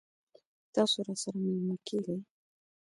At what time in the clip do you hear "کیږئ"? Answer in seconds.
1.87-2.17